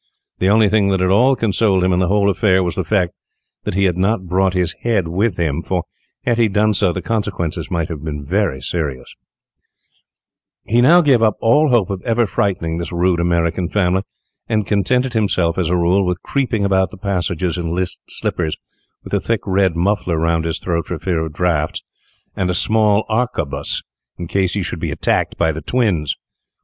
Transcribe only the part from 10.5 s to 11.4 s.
[Illustration: "MAKING SATIRICAL REMARKS ON THE PHOTOGRAPHS"] He now gave up